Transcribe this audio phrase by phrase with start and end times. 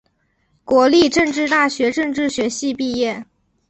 [0.65, 3.23] 国立政治大学政治学系毕业。